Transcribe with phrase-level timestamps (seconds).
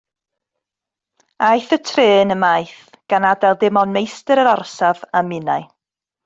[1.47, 2.81] Aeth y trên ymaith,
[3.13, 5.71] gan adael dim ond meistr yr orsaf a minnau.